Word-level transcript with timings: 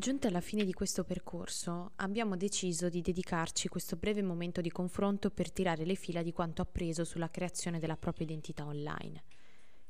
Giunte 0.00 0.28
alla 0.28 0.40
fine 0.40 0.64
di 0.64 0.72
questo 0.72 1.04
percorso, 1.04 1.90
abbiamo 1.96 2.34
deciso 2.34 2.88
di 2.88 3.02
dedicarci 3.02 3.68
questo 3.68 3.96
breve 3.96 4.22
momento 4.22 4.62
di 4.62 4.70
confronto 4.70 5.28
per 5.28 5.52
tirare 5.52 5.84
le 5.84 5.94
fila 5.94 6.22
di 6.22 6.32
quanto 6.32 6.62
appreso 6.62 7.04
sulla 7.04 7.28
creazione 7.28 7.78
della 7.78 7.98
propria 7.98 8.24
identità 8.24 8.64
online. 8.64 9.22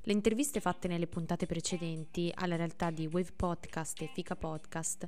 Le 0.01 0.13
interviste 0.13 0.59
fatte 0.59 0.89
nelle 0.89 1.07
puntate 1.07 1.47
precedenti 1.47 2.29
alla 2.35 2.57
realtà 2.57 2.91
di 2.91 3.07
Wave 3.07 3.31
Podcast 3.37 4.03
e 4.03 4.11
Fika 4.13 4.35
Podcast 4.35 5.07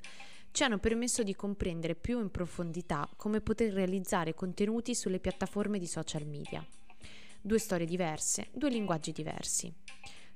ci 0.53 0.63
hanno 0.63 0.79
permesso 0.79 1.25
di 1.25 1.35
comprendere 1.35 1.97
più 1.97 2.21
in 2.21 2.31
profondità 2.31 3.09
come 3.17 3.41
poter 3.41 3.73
realizzare 3.73 4.35
contenuti 4.35 4.95
sulle 4.95 5.19
piattaforme 5.19 5.81
di 5.81 5.87
social 5.89 6.25
media. 6.25 6.65
Due 7.41 7.59
storie 7.59 7.87
diverse, 7.87 8.51
due 8.53 8.71
linguaggi 8.71 9.11
diversi. 9.11 9.75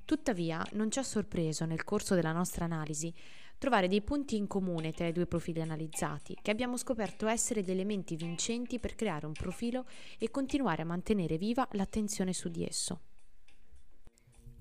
Tuttavia, 0.04 0.64
non 0.72 0.90
ci 0.90 1.00
ha 1.00 1.02
sorpreso 1.02 1.64
nel 1.66 1.82
corso 1.82 2.16
della 2.16 2.32
nostra 2.32 2.64
analisi 2.64 3.12
trovare 3.58 3.88
dei 3.88 4.02
punti 4.02 4.36
in 4.36 4.46
comune 4.46 4.92
tra 4.92 5.06
i 5.06 5.12
due 5.12 5.26
profili 5.26 5.60
analizzati, 5.60 6.36
che 6.40 6.50
abbiamo 6.50 6.76
scoperto 6.76 7.26
essere 7.26 7.62
degli 7.62 7.74
elementi 7.74 8.16
vincenti 8.16 8.78
per 8.78 8.94
creare 8.94 9.26
un 9.26 9.32
profilo 9.32 9.86
e 10.18 10.30
continuare 10.30 10.82
a 10.82 10.86
mantenere 10.86 11.38
viva 11.38 11.66
l'attenzione 11.72 12.32
su 12.32 12.48
di 12.48 12.64
esso. 12.64 13.00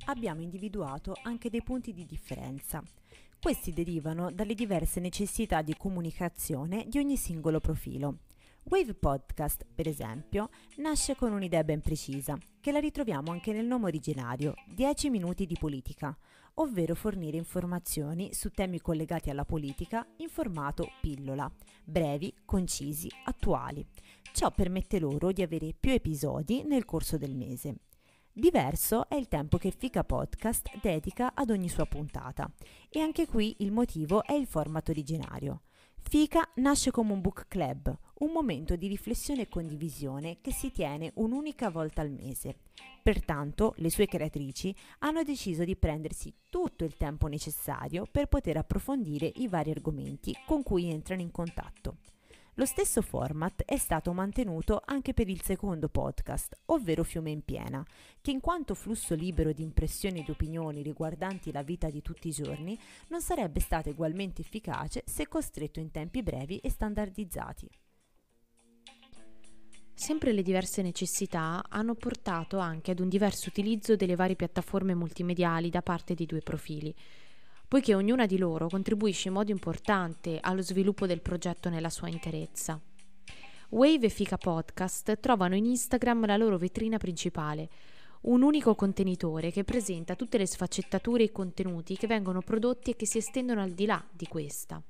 Abbiamo 0.05 0.41
individuato 0.41 1.16
anche 1.23 1.49
dei 1.49 1.63
punti 1.63 1.91
di 1.91 2.05
differenza. 2.05 2.84
Questi 3.41 3.73
derivano 3.73 4.31
dalle 4.31 4.54
diverse 4.54 4.99
necessità 4.99 5.62
di 5.62 5.76
comunicazione 5.76 6.85
di 6.88 6.99
ogni 6.99 7.18
singolo 7.18 7.59
profilo. 7.59 8.20
Wave 8.68 8.96
Podcast, 8.96 9.64
per 9.76 9.88
esempio, 9.88 10.50
nasce 10.78 11.16
con 11.16 11.32
un'idea 11.32 11.64
ben 11.64 11.82
precisa, 11.82 12.36
che 12.60 12.72
la 12.72 12.80
ritroviamo 12.80 13.32
anche 13.32 13.54
nel 13.54 13.68
nome 13.68 13.86
originario, 13.86 14.55
10 14.66 15.12
minuti 15.12 15.46
di 15.46 15.55
politica, 15.55 16.18
ovvero 16.55 16.96
fornire 16.96 17.38
informazioni 17.38 18.34
su 18.34 18.49
temi 18.49 18.82
collegati 18.82 19.30
alla 19.30 19.46
politica 19.46 20.04
in 20.18 20.30
formato 20.30 20.94
pillola, 20.99 21.49
brevi, 21.84 22.34
concisi, 22.44 23.07
attuali. 23.26 23.85
Ciò 24.34 24.49
permette 24.49 24.98
loro 24.98 25.32
di 25.32 25.44
avere 25.44 25.76
più 25.79 25.91
episodi 25.91 26.63
nel 26.63 26.85
corso 26.85 27.20
del 27.20 27.35
mese. 27.35 27.76
Diverso 28.34 29.07
è 29.07 29.16
il 29.16 29.27
tempo 29.27 29.60
che 29.60 29.70
Fica 29.70 30.04
Podcast 30.04 30.72
dedica 30.82 31.34
ad 31.35 31.52
ogni 31.52 31.70
sua 31.70 31.85
puntata 31.85 32.52
e 32.90 33.00
anche 33.00 33.27
qui 33.27 33.57
il 33.60 33.72
motivo 33.72 34.24
è 34.24 34.34
il 34.34 34.48
format 34.48 34.90
originario. 34.90 35.62
Fica 36.07 36.48
nasce 36.55 36.91
come 36.91 37.11
un 37.11 37.20
book 37.20 37.48
club, 37.48 37.93
un 38.20 38.31
momento 38.31 38.75
di 38.75 38.87
riflessione 38.87 39.41
e 39.41 39.49
condivisione 39.49 40.37
che 40.39 40.53
si 40.53 40.71
tiene 40.71 41.11
un'unica 41.15 41.70
volta 41.70 42.01
al 42.01 42.11
mese. 42.11 42.57
Pertanto 43.01 43.73
le 43.77 43.89
sue 43.89 44.05
creatrici 44.05 44.73
hanno 44.99 45.23
deciso 45.23 45.63
di 45.63 45.76
prendersi 45.76 46.33
tutto 46.48 46.85
il 46.85 46.95
tempo 46.95 47.27
necessario 47.27 48.05
per 48.09 48.27
poter 48.27 48.55
approfondire 48.57 49.29
i 49.35 49.48
vari 49.48 49.71
argomenti 49.71 50.33
con 50.45 50.63
cui 50.63 50.89
entrano 50.89 51.21
in 51.21 51.31
contatto. 51.31 51.98
Lo 52.57 52.65
stesso 52.65 53.01
format 53.01 53.63
è 53.65 53.75
stato 53.75 54.13
mantenuto 54.13 54.81
anche 54.85 55.13
per 55.13 55.27
il 55.27 55.41
secondo 55.41 55.89
podcast, 55.89 56.57
ovvero 56.67 57.03
Fiume 57.03 57.29
in 57.29 57.43
Piena, 57.43 57.85
che 58.21 58.31
in 58.31 58.39
quanto 58.39 58.75
flusso 58.75 59.13
libero 59.13 59.51
di 59.51 59.61
impressioni 59.61 60.21
ed 60.21 60.29
opinioni 60.29 60.81
riguardanti 60.81 61.51
la 61.51 61.63
vita 61.63 61.89
di 61.89 62.01
tutti 62.01 62.29
i 62.29 62.31
giorni, 62.31 62.79
non 63.09 63.20
sarebbe 63.21 63.59
stato 63.59 63.89
ugualmente 63.89 64.41
efficace 64.41 65.03
se 65.06 65.28
costretto 65.28 65.81
in 65.81 65.91
tempi 65.91 66.23
brevi 66.23 66.59
e 66.59 66.69
standardizzati. 66.69 67.67
Sempre 69.94 70.31
le 70.31 70.41
diverse 70.41 70.81
necessità 70.81 71.61
hanno 71.67 71.95
portato 71.95 72.57
anche 72.57 72.91
ad 72.91 73.01
un 73.01 73.09
diverso 73.09 73.50
utilizzo 73.50 73.97
delle 73.97 74.16
varie 74.16 74.35
piattaforme 74.38 74.94
multimediali 74.94 75.69
da 75.69 75.81
parte 75.81 76.13
dei 76.13 76.25
due 76.25 76.41
profili, 76.41 76.95
poiché 77.68 77.96
ognuna 77.96 78.25
di 78.25 78.38
loro 78.38 78.67
contribuisce 78.69 79.28
in 79.28 79.34
modo 79.34 79.51
importante 79.51 80.39
allo 80.41 80.62
sviluppo 80.62 81.06
del 81.06 81.22
progetto 81.22 81.69
nella 81.69 81.89
sua 81.89 82.09
interezza. 82.09 82.79
Wave 83.69 84.06
e 84.06 84.09
Fica 84.09 84.38
Podcast 84.38 85.19
trovano 85.19 85.56
in 85.56 85.66
Instagram 85.66 86.25
la 86.25 86.38
loro 86.38 86.57
vetrina 86.57 86.97
principale, 86.97 87.69
un 88.22 88.41
unico 88.41 88.75
contenitore 88.75 89.51
che 89.51 89.63
presenta 89.63 90.16
tutte 90.16 90.38
le 90.38 90.45
sfaccettature 90.45 91.23
e 91.23 91.25
i 91.25 91.31
contenuti 91.31 91.97
che 91.97 92.07
vengono 92.07 92.41
prodotti 92.41 92.91
e 92.91 92.95
che 92.95 93.06
si 93.06 93.17
estendono 93.17 93.62
al 93.62 93.72
di 93.72 93.85
là 93.85 94.03
di 94.12 94.28
questa. 94.28 94.81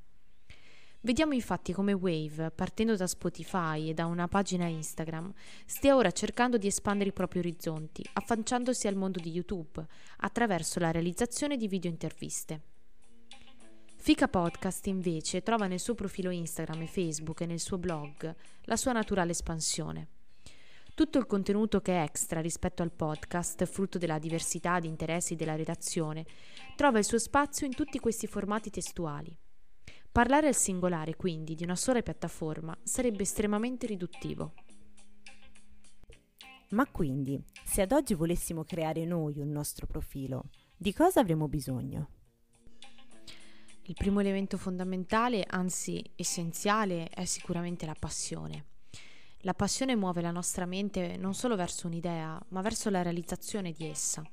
Vediamo 1.02 1.34
infatti 1.34 1.72
come 1.72 1.94
Wave, 1.94 2.50
partendo 2.50 2.96
da 2.96 3.06
Spotify 3.06 3.90
e 3.90 3.94
da 3.94 4.08
una 4.08 4.28
pagina 4.28 4.66
Instagram, 4.66 5.32
stia 5.66 5.96
ora 5.96 6.10
cercando 6.12 6.58
di 6.58 6.66
espandere 6.66 7.10
i 7.10 7.14
propri 7.14 7.40
orizzonti, 7.40 8.04
affacciandosi 8.14 8.88
al 8.88 8.96
mondo 8.96 9.20
di 9.20 9.30
YouTube 9.30 9.86
attraverso 10.18 10.80
la 10.80 10.90
realizzazione 10.90 11.58
di 11.58 11.68
video 11.68 11.92
interviste. 11.92 12.75
Fica 14.06 14.28
Podcast 14.28 14.86
invece 14.86 15.42
trova 15.42 15.66
nel 15.66 15.80
suo 15.80 15.96
profilo 15.96 16.30
Instagram 16.30 16.84
e 16.84 16.86
Facebook 16.86 17.42
e 17.42 17.48
nel 17.48 17.60
suo 17.60 17.80
blog 17.80 18.36
la 18.66 18.76
sua 18.76 18.92
naturale 18.92 19.32
espansione. 19.32 20.10
Tutto 20.94 21.18
il 21.18 21.26
contenuto 21.26 21.82
che 21.82 21.94
è 21.94 22.04
extra 22.04 22.40
rispetto 22.40 22.84
al 22.84 22.92
podcast, 22.92 23.66
frutto 23.66 23.98
della 23.98 24.20
diversità 24.20 24.80
di 24.80 24.86
interessi 24.86 25.36
della 25.36 25.56
redazione, 25.56 26.24
trova 26.76 27.00
il 27.00 27.04
suo 27.04 27.18
spazio 27.18 27.66
in 27.66 27.74
tutti 27.74 27.98
questi 27.98 28.28
formati 28.28 28.70
testuali. 28.70 29.36
Parlare 30.12 30.50
al 30.50 30.56
singolare, 30.56 31.16
quindi, 31.16 31.56
di 31.56 31.64
una 31.64 31.76
sola 31.76 32.04
piattaforma 32.04 32.78
sarebbe 32.84 33.24
estremamente 33.24 33.88
riduttivo. 33.88 34.54
Ma 36.70 36.86
quindi, 36.86 37.44
se 37.64 37.82
ad 37.82 37.92
oggi 37.92 38.14
volessimo 38.14 38.66
creare 38.66 39.04
noi 39.04 39.40
un 39.40 39.50
nostro 39.50 39.88
profilo, 39.88 40.44
di 40.78 40.94
cosa 40.94 41.22
avremo 41.22 41.48
bisogno? 41.48 42.25
Il 43.88 43.94
primo 43.94 44.20
elemento 44.20 44.58
fondamentale, 44.58 45.46
anzi 45.48 46.04
essenziale, 46.16 47.08
è 47.10 47.24
sicuramente 47.26 47.86
la 47.86 47.94
passione. 47.94 48.66
La 49.42 49.54
passione 49.54 49.96
muove 49.96 50.22
la 50.22 50.32
nostra 50.32 50.66
mente 50.66 51.18
non 51.18 51.36
solo 51.36 51.56
verso 51.56 51.86
un'idea, 51.86 52.44
ma 52.48 52.62
verso 52.62 52.90
la 52.90 53.04
realizzazione 53.04 53.72
di 53.74 53.88
essa. 53.88 54.24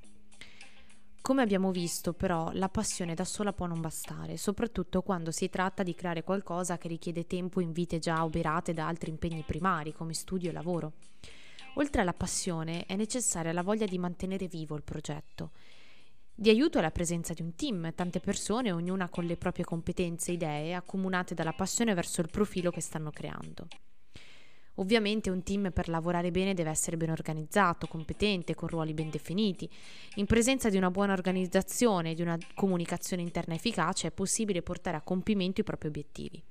Come 1.21 1.43
abbiamo 1.43 1.71
visto, 1.71 2.15
però, 2.15 2.51
la 2.55 2.71
passione 2.71 3.13
da 3.13 3.27
sola 3.27 3.53
può 3.53 3.67
non 3.67 3.83
bastare, 3.83 4.39
soprattutto 4.39 5.03
quando 5.03 5.31
si 5.31 5.51
tratta 5.51 5.83
di 5.83 5.95
creare 5.95 6.25
qualcosa 6.25 6.79
che 6.79 6.89
richiede 6.89 7.27
tempo 7.27 7.61
in 7.61 7.73
vite 7.73 7.99
già 7.99 8.25
oberate 8.25 8.73
da 8.73 8.87
altri 8.87 9.11
impegni 9.11 9.43
primari, 9.43 9.93
come 9.93 10.15
studio 10.15 10.49
e 10.49 10.55
lavoro. 10.55 10.95
Oltre 11.75 12.01
alla 12.01 12.15
passione 12.15 12.87
è 12.87 12.97
necessaria 12.97 13.53
la 13.53 13.63
voglia 13.63 13.84
di 13.84 13.99
mantenere 13.99 14.47
vivo 14.47 14.77
il 14.77 14.83
progetto. 14.83 15.51
Di 16.34 16.48
aiuto 16.48 16.78
è 16.78 16.81
la 16.81 16.91
presenza 16.91 17.34
di 17.34 17.43
un 17.43 17.54
team, 17.54 17.93
tante 17.94 18.19
persone, 18.19 18.72
ognuna 18.72 19.09
con 19.09 19.25
le 19.25 19.37
proprie 19.37 19.65
competenze 19.65 20.31
e 20.31 20.34
idee, 20.34 20.75
accomunate 20.75 21.34
dalla 21.34 21.53
passione 21.53 21.94
verso 21.94 22.20
il 22.20 22.31
profilo 22.31 22.70
che 22.70 22.81
stanno 22.81 23.10
creando. 23.10 23.69
Ovviamente 24.76 25.28
un 25.28 25.42
team 25.42 25.71
per 25.71 25.88
lavorare 25.88 26.31
bene 26.31 26.54
deve 26.54 26.71
essere 26.71 26.97
ben 26.97 27.10
organizzato, 27.10 27.87
competente, 27.87 28.54
con 28.54 28.69
ruoli 28.69 28.94
ben 28.94 29.10
definiti. 29.10 29.69
In 30.15 30.25
presenza 30.25 30.71
di 30.71 30.78
una 30.78 30.91
buona 30.91 31.12
organizzazione 31.12 32.12
e 32.12 32.15
di 32.15 32.22
una 32.22 32.38
comunicazione 32.54 33.22
interna 33.22 33.54
efficace 33.54 34.09
è 34.09 34.12
possibile 34.12 34.62
portare 34.62 34.97
a 34.97 35.03
compimento 35.03 35.60
i 35.60 35.65
propri 35.65 35.88
obiettivi. 35.88 36.42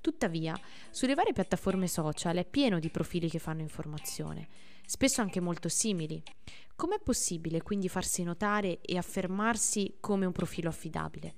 Tuttavia, 0.00 0.58
sulle 0.90 1.14
varie 1.14 1.34
piattaforme 1.34 1.86
social 1.86 2.36
è 2.36 2.46
pieno 2.46 2.78
di 2.78 2.88
profili 2.88 3.28
che 3.28 3.38
fanno 3.38 3.60
informazione, 3.60 4.48
spesso 4.86 5.20
anche 5.20 5.40
molto 5.40 5.68
simili. 5.68 6.22
Com'è 6.74 6.98
possibile 7.02 7.60
quindi 7.60 7.88
farsi 7.88 8.22
notare 8.22 8.80
e 8.80 8.96
affermarsi 8.96 9.98
come 10.00 10.24
un 10.24 10.32
profilo 10.32 10.70
affidabile? 10.70 11.34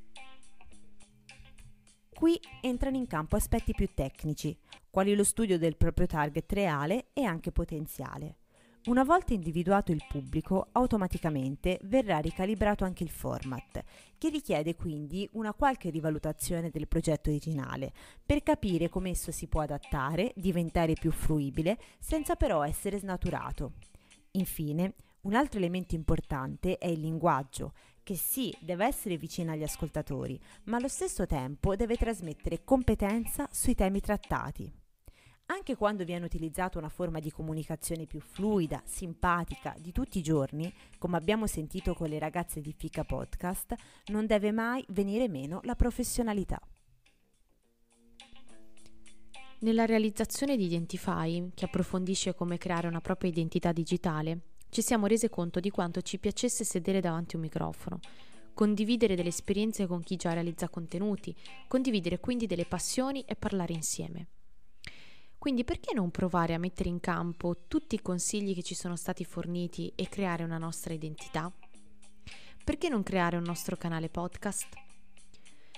Qui 2.15 2.39
entrano 2.61 2.97
in 2.97 3.09
campo 3.09 3.35
aspetti 3.35 3.73
più 3.73 3.89
tecnici, 3.93 4.57
quali 4.91 5.17
lo 5.17 5.25
studio 5.25 5.59
del 5.59 5.77
proprio 5.77 6.07
target 6.07 6.53
reale 6.53 7.09
e 7.13 7.25
anche 7.25 7.51
potenziale. 7.51 8.42
Una 8.87 9.05
volta 9.05 9.33
individuato 9.33 9.93
il 9.93 10.05
pubblico, 10.09 10.67
automaticamente 10.73 11.79
verrà 11.85 12.19
ricalibrato 12.19 12.83
anche 12.83 13.05
il 13.05 13.11
format, 13.11 13.85
che 14.19 14.29
richiede 14.29 14.75
quindi 14.75 15.29
una 15.35 15.53
qualche 15.53 15.89
rivalutazione 15.89 16.69
del 16.69 16.89
progetto 16.89 17.31
originale, 17.31 17.93
per 18.27 18.43
capire 18.43 18.89
come 18.89 19.11
esso 19.11 19.31
si 19.31 19.47
può 19.47 19.61
adattare, 19.61 20.33
diventare 20.35 20.95
più 20.95 21.13
fruibile, 21.13 21.79
senza 22.01 22.35
però 22.35 22.65
essere 22.65 22.99
snaturato. 22.99 23.75
Infine, 24.33 24.95
un 25.23 25.35
altro 25.35 25.61
elemento 25.61 25.95
importante 25.95 26.79
è 26.79 26.89
il 26.89 26.99
linguaggio, 26.99 27.75
che 28.03 28.17
sì, 28.17 28.53
deve 28.59 28.85
essere 28.85 29.17
vicina 29.17 29.53
agli 29.53 29.63
ascoltatori, 29.63 30.37
ma 30.65 30.79
allo 30.79 30.89
stesso 30.89 31.25
tempo 31.25 31.77
deve 31.77 31.95
trasmettere 31.95 32.65
competenza 32.65 33.49
sui 33.53 33.77
temi 33.77 34.01
trattati. 34.01 34.82
Anche 35.53 35.77
quando 35.77 36.05
viene 36.05 36.25
utilizzata 36.25 36.79
una 36.79 36.89
forma 36.89 37.21
di 37.21 37.31
comunicazione 37.31 38.07
più 38.07 38.21
fluida, 38.21 38.83
simpatica, 38.87 39.77
di 39.79 39.93
tutti 39.93 40.17
i 40.17 40.23
giorni, 40.23 40.73
come 40.97 41.19
abbiamo 41.19 41.47
sentito 41.47 41.93
con 41.93 42.09
le 42.09 42.19
ragazze 42.19 42.63
di 42.63 42.73
Fica 42.75 43.05
Podcast, 43.05 43.75
non 44.07 44.25
deve 44.25 44.51
mai 44.51 44.83
venire 44.89 45.29
meno 45.29 45.61
la 45.65 45.75
professionalità. 45.75 46.59
Nella 49.59 49.85
realizzazione 49.85 50.57
di 50.57 50.65
Identify, 50.65 51.51
che 51.53 51.67
approfondisce 51.67 52.35
come 52.35 52.57
creare 52.57 52.89
una 52.89 53.03
propria 53.03 53.31
identità 53.31 53.73
digitale, 53.73 54.41
ci 54.71 54.81
siamo 54.81 55.05
rese 55.05 55.29
conto 55.29 55.61
di 55.61 55.69
quanto 55.69 56.01
ci 56.01 56.19
piacesse 56.19 56.65
sedere 56.65 57.01
davanti 57.01 57.35
a 57.35 57.39
un 57.39 57.45
microfono, 57.45 58.01
condividere 58.55 59.17
delle 59.17 59.29
esperienze 59.29 59.87
con 59.87 60.03
chi 60.03 60.17
già 60.17 60.33
realizza 60.33 60.71
contenuti, 60.71 61.37
condividere 61.69 62.21
quindi 62.21 62.47
delle 62.47 62.65
passioni 62.65 63.23
e 63.27 63.37
parlare 63.37 63.75
insieme. 63.75 64.29
Quindi 65.43 65.65
perché 65.65 65.93
non 65.93 66.13
provare 66.13 66.55
a 66.55 66.59
mettere 66.59 66.89
in 66.89 67.01
campo 67.01 67.65
tutti 67.67 67.97
i 67.97 68.01
consigli 68.01 68.55
che 68.55 68.63
ci 68.63 68.77
sono 68.77 68.95
stati 68.95 69.25
forniti 69.25 69.93
e 69.97 70.09
creare 70.09 70.45
una 70.45 70.57
nostra 70.57 70.95
identità? 70.95 71.53
Perché 72.63 72.89
non 72.89 73.03
creare 73.03 73.39
un 73.39 73.43
nostro 73.43 73.77
canale 73.77 74.09
podcast? 74.09 74.69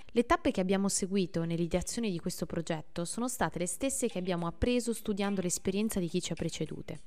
Le 0.05 0.27
tappe 0.27 0.51
che 0.51 0.61
abbiamo 0.61 0.91
seguito 0.91 1.47
nell'ideazione 1.47 2.11
di 2.11 2.19
questo 2.19 2.45
progetto 2.45 3.07
sono 3.07 3.27
state 3.27 3.59
le 3.59 3.67
stesse 3.67 4.07
che 4.07 4.19
abbiamo 4.19 4.47
appreso 4.47 4.93
studiando 4.93 5.41
l'esperienza 5.41 5.99
di 5.99 6.09
chi 6.09 6.21
ci 6.21 6.33
ha 6.33 6.37
precedute. 6.37 7.01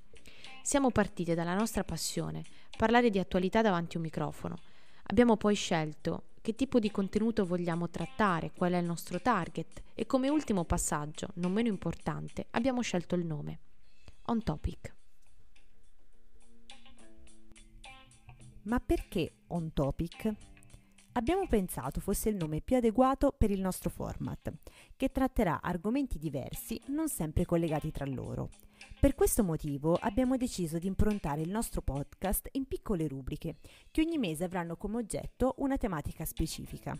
Siamo 0.63 0.89
partite 0.89 1.35
dalla 1.35 1.53
nostra 1.53 1.83
passione, 1.83 2.41
parlare 2.75 3.11
di 3.11 3.19
attualità 3.19 3.61
davanti 3.61 3.97
a 3.97 3.99
un 3.99 4.05
microfono. 4.05 4.55
Abbiamo 5.09 5.37
poi 5.37 5.55
scelto 5.55 6.23
che 6.41 6.53
tipo 6.55 6.79
di 6.79 6.91
contenuto 6.91 7.45
vogliamo 7.45 7.89
trattare, 7.89 8.51
qual 8.53 8.73
è 8.73 8.77
il 8.77 8.85
nostro 8.85 9.21
target 9.21 9.83
e 9.93 10.05
come 10.05 10.27
ultimo 10.27 10.65
passaggio, 10.65 11.29
non 11.35 11.53
meno 11.53 11.69
importante, 11.69 12.47
abbiamo 12.51 12.81
scelto 12.81 13.15
il 13.15 13.25
nome. 13.25 13.59
On 14.25 14.43
Topic. 14.43 14.95
Ma 18.63 18.79
perché 18.81 19.31
On 19.47 19.71
Topic? 19.71 20.33
Abbiamo 21.17 21.47
pensato 21.47 21.99
fosse 21.99 22.29
il 22.29 22.35
nome 22.35 22.61
più 22.61 22.75
adeguato 22.75 23.33
per 23.35 23.49
il 23.49 23.59
nostro 23.59 23.89
format, 23.89 24.53
che 24.95 25.11
tratterà 25.11 25.61
argomenti 25.63 26.19
diversi 26.19 26.79
non 26.89 27.09
sempre 27.09 27.43
collegati 27.43 27.89
tra 27.89 28.05
loro. 28.05 28.51
Per 28.99 29.15
questo 29.15 29.43
motivo 29.43 29.95
abbiamo 29.95 30.37
deciso 30.37 30.77
di 30.77 30.85
improntare 30.85 31.41
il 31.41 31.49
nostro 31.49 31.81
podcast 31.81 32.49
in 32.51 32.67
piccole 32.67 33.07
rubriche, 33.07 33.55
che 33.89 34.01
ogni 34.01 34.19
mese 34.19 34.43
avranno 34.43 34.77
come 34.77 34.97
oggetto 34.97 35.55
una 35.57 35.77
tematica 35.77 36.23
specifica. 36.23 36.95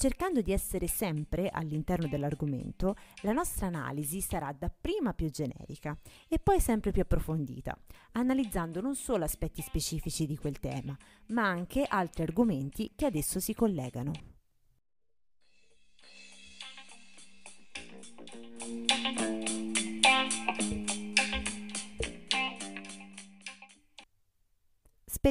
Cercando 0.00 0.40
di 0.40 0.50
essere 0.50 0.86
sempre 0.86 1.50
all'interno 1.50 2.08
dell'argomento, 2.08 2.94
la 3.20 3.32
nostra 3.32 3.66
analisi 3.66 4.22
sarà 4.22 4.50
dapprima 4.50 5.12
più 5.12 5.28
generica 5.28 5.94
e 6.26 6.38
poi 6.38 6.58
sempre 6.58 6.90
più 6.90 7.02
approfondita, 7.02 7.78
analizzando 8.12 8.80
non 8.80 8.94
solo 8.94 9.24
aspetti 9.24 9.60
specifici 9.60 10.24
di 10.24 10.38
quel 10.38 10.58
tema, 10.58 10.96
ma 11.26 11.46
anche 11.46 11.84
altri 11.86 12.22
argomenti 12.22 12.92
che 12.96 13.04
ad 13.04 13.14
esso 13.14 13.40
si 13.40 13.52
collegano. 13.52 14.39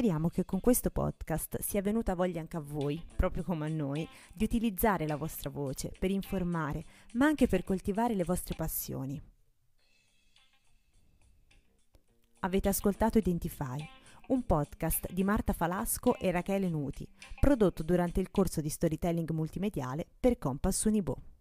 Speriamo 0.00 0.30
che 0.30 0.46
con 0.46 0.60
questo 0.60 0.88
podcast 0.88 1.60
sia 1.60 1.82
venuta 1.82 2.14
voglia 2.14 2.40
anche 2.40 2.56
a 2.56 2.60
voi, 2.60 3.04
proprio 3.16 3.42
come 3.42 3.66
a 3.66 3.68
noi, 3.68 4.08
di 4.32 4.44
utilizzare 4.44 5.06
la 5.06 5.16
vostra 5.16 5.50
voce 5.50 5.92
per 5.98 6.10
informare, 6.10 6.82
ma 7.12 7.26
anche 7.26 7.46
per 7.46 7.64
coltivare 7.64 8.14
le 8.14 8.24
vostre 8.24 8.54
passioni. 8.54 9.20
Avete 12.38 12.68
ascoltato 12.70 13.18
Identify, 13.18 13.86
un 14.28 14.42
podcast 14.46 15.12
di 15.12 15.22
Marta 15.22 15.52
Falasco 15.52 16.16
e 16.16 16.30
Rachele 16.30 16.70
Nuti, 16.70 17.06
prodotto 17.38 17.82
durante 17.82 18.20
il 18.20 18.30
corso 18.30 18.62
di 18.62 18.70
storytelling 18.70 19.30
multimediale 19.32 20.06
per 20.18 20.38
Compass 20.38 20.84
Unibo. 20.84 21.39